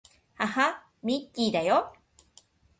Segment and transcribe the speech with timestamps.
[0.39, 1.93] はは、ミッキーだよ